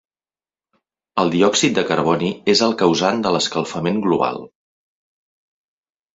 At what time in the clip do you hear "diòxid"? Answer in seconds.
1.35-1.75